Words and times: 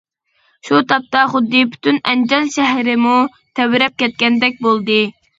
شۇ 0.67 0.77
تاپتا 0.91 1.19
خۇددى 1.33 1.59
پۈتۈن 1.73 1.99
ئەنجان 2.11 2.49
شەھىرىمۇ 2.55 3.13
تەۋرەپ 3.59 3.99
كەتكەندەك 4.05 4.57
بولدى. 4.67 4.97